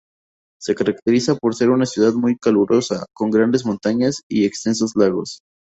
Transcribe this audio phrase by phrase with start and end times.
[0.59, 5.41] Se caracteriza por ser una ciudad muy calurosa, con grandes montañas y extensos lagos.